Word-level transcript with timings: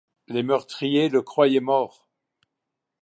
Les 0.27 0.41
meurtriers 0.41 1.09
le 1.09 1.21
croyaient 1.21 1.59
mort. 1.59 2.09